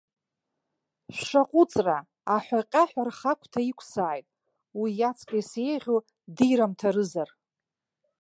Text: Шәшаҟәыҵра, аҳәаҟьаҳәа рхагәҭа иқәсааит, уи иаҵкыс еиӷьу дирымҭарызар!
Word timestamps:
Шәшаҟәыҵра, 1.15 1.97
аҳәаҟьаҳәа 2.35 3.03
рхагәҭа 3.07 3.61
иқәсааит, 3.69 4.27
уи 4.79 4.89
иаҵкыс 4.99 5.51
еиӷьу 5.65 5.99
дирымҭарызар! 6.35 7.29